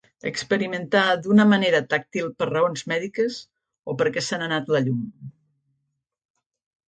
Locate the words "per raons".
2.39-2.85